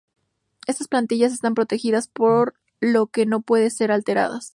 [0.65, 4.49] Estas plantillas están protegidas, por lo que no pueden ser alteradas.